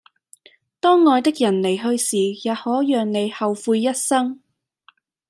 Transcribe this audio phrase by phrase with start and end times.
[0.79, 2.17] 當愛的人離去時
[2.47, 4.41] 也可讓你後悔一生